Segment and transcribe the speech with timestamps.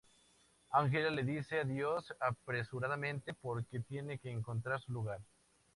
[0.71, 5.21] Angela le dice adiós apresuradamente porque tiene que encontrar su lugar.